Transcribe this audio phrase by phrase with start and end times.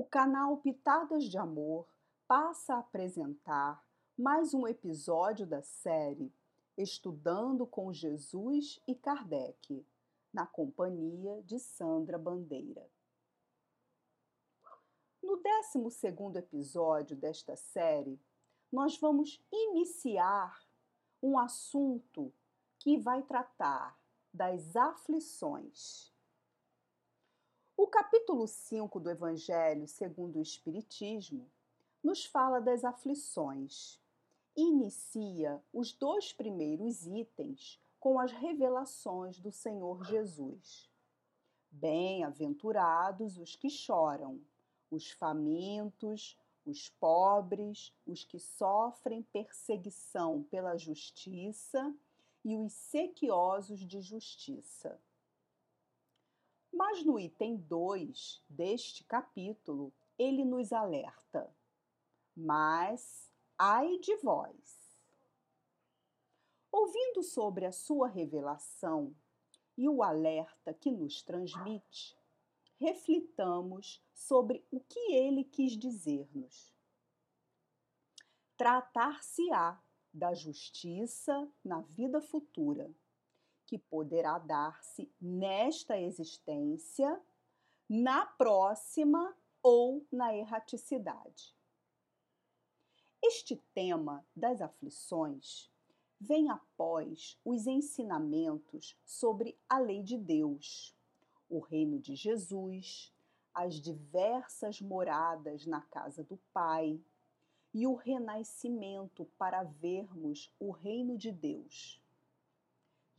[0.00, 1.86] o canal Pitadas de Amor
[2.26, 3.84] passa a apresentar
[4.16, 6.32] mais um episódio da série
[6.74, 9.86] Estudando com Jesus e Kardec,
[10.32, 12.90] na companhia de Sandra Bandeira.
[15.22, 18.18] No 12 episódio desta série,
[18.72, 20.64] nós vamos iniciar
[21.22, 22.32] um assunto
[22.78, 24.00] que vai tratar
[24.32, 26.10] das aflições.
[27.82, 31.50] O capítulo 5 do Evangelho segundo o Espiritismo
[32.04, 33.98] nos fala das aflições
[34.54, 40.90] inicia os dois primeiros itens com as revelações do Senhor Jesus.
[41.70, 44.38] Bem-aventurados os que choram,
[44.90, 46.36] os famintos,
[46.66, 51.94] os pobres, os que sofrem perseguição pela justiça
[52.44, 55.00] e os sequiosos de justiça
[56.80, 61.54] mas no item 2 deste capítulo, ele nos alerta:
[62.34, 64.98] Mas ai de vós!
[66.72, 69.14] Ouvindo sobre a sua revelação
[69.76, 72.16] e o alerta que nos transmite,
[72.78, 76.74] reflitamos sobre o que ele quis dizer-nos.
[78.56, 79.78] Tratar-se-á
[80.14, 82.90] da justiça na vida futura
[83.70, 87.22] que poderá dar-se nesta existência,
[87.88, 89.32] na próxima
[89.62, 91.54] ou na erraticidade.
[93.22, 95.70] Este tema das aflições
[96.20, 100.92] vem após os ensinamentos sobre a lei de Deus,
[101.48, 103.14] o reino de Jesus,
[103.54, 107.00] as diversas moradas na casa do Pai
[107.72, 112.02] e o renascimento para vermos o reino de Deus.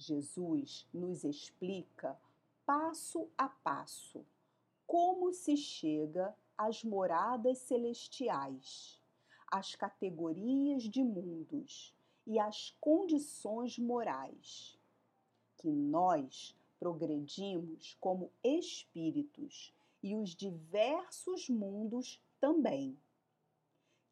[0.00, 2.18] Jesus nos explica
[2.64, 4.24] passo a passo
[4.86, 8.98] como se chega às moradas celestiais,
[9.46, 11.94] às categorias de mundos
[12.26, 14.78] e às condições morais,
[15.58, 19.70] que nós progredimos como espíritos
[20.02, 22.98] e os diversos mundos também,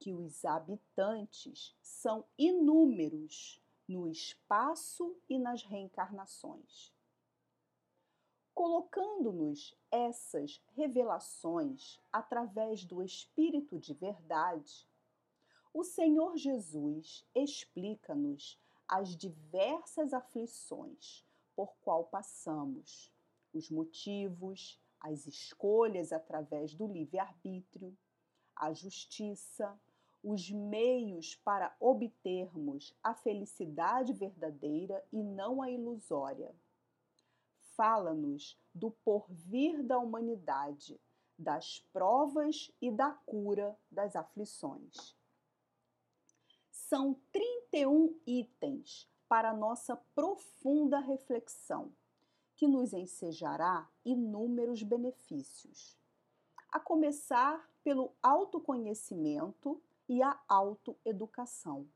[0.00, 6.92] que os habitantes são inúmeros no espaço e nas reencarnações.
[8.54, 14.88] Colocando-nos essas revelações através do Espírito de Verdade,
[15.74, 18.58] o Senhor Jesus explica-nos
[18.88, 23.12] as diversas aflições por qual passamos,
[23.52, 27.96] os motivos, as escolhas através do livre-arbítrio,
[28.54, 29.78] a justiça,
[30.26, 36.52] os meios para obtermos a felicidade verdadeira e não a ilusória.
[37.76, 41.00] Fala-nos do porvir da humanidade,
[41.38, 45.16] das provas e da cura das aflições.
[46.72, 51.92] São 31 itens para nossa profunda reflexão,
[52.56, 55.96] que nos ensejará inúmeros benefícios.
[56.72, 61.88] A começar pelo autoconhecimento e a autoeducação,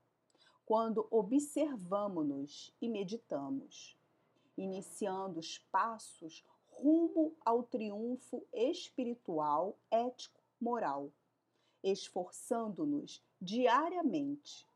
[0.66, 3.96] quando observamos-nos e meditamos,
[4.56, 11.12] iniciando os passos rumo ao triunfo espiritual, ético, moral,
[11.82, 14.66] esforçando-nos diariamente,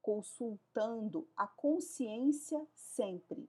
[0.00, 3.48] consultando a consciência sempre,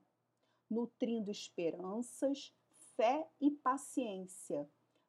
[0.70, 2.52] nutrindo esperanças,
[2.96, 4.68] fé e paciência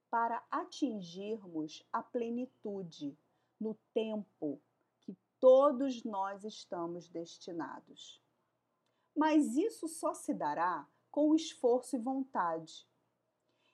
[0.09, 3.17] para atingirmos a plenitude
[3.59, 4.61] no tempo
[4.99, 8.21] que todos nós estamos destinados.
[9.15, 12.87] Mas isso só se dará com esforço e vontade.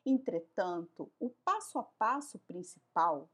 [0.06, 3.30] Entretanto, o passo a passo principal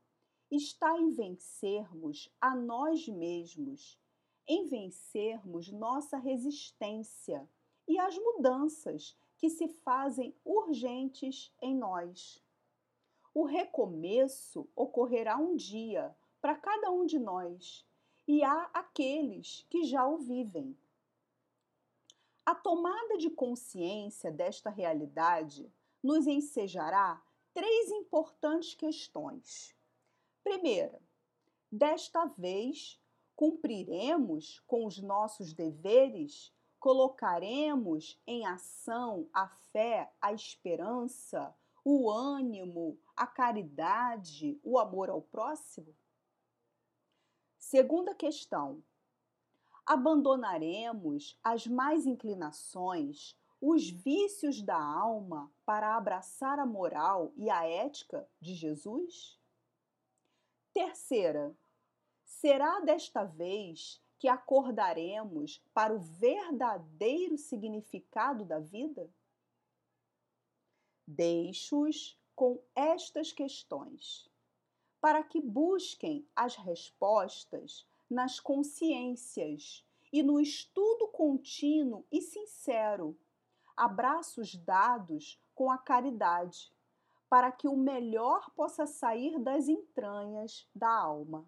[0.52, 4.00] está em vencermos a nós mesmos,
[4.48, 7.48] em vencermos nossa resistência
[7.88, 12.44] e as mudanças que se fazem urgentes em nós.
[13.34, 17.86] O recomeço ocorrerá um dia, para cada um de nós,
[18.27, 20.77] e há aqueles que já o vivem.
[22.45, 25.71] A tomada de consciência desta realidade
[26.01, 27.21] nos ensejará
[27.53, 29.75] três importantes questões.
[30.44, 31.01] Primeira,
[31.71, 33.00] desta vez
[33.36, 43.25] cumpriremos com os nossos deveres, colocaremos em ação a fé, a esperança, o ânimo, a
[43.25, 45.95] caridade, o amor ao próximo?
[47.69, 48.83] Segunda questão:
[49.86, 58.27] abandonaremos as mais inclinações, os vícios da alma para abraçar a moral e a ética
[58.42, 59.39] de Jesus?
[60.74, 61.56] Terceira,
[62.24, 69.07] será desta vez que acordaremos para o verdadeiro significado da vida?
[71.06, 74.27] Deixo-os com estas questões,
[75.01, 83.18] para que busquem as respostas nas consciências e no estudo contínuo e sincero,
[83.78, 86.74] abraços dados com a caridade,
[87.30, 91.48] para que o melhor possa sair das entranhas da alma.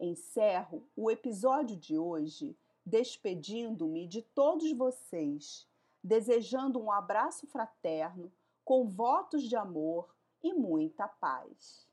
[0.00, 2.56] Encerro o episódio de hoje
[2.88, 5.68] despedindo-me de todos vocês,
[6.02, 8.32] desejando um abraço fraterno,
[8.64, 10.08] com votos de amor
[10.42, 11.87] e muita paz.